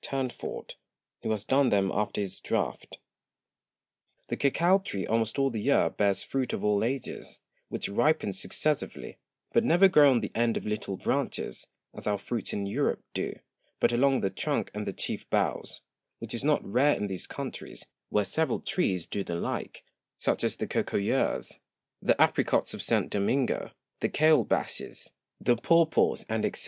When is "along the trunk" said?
13.93-14.71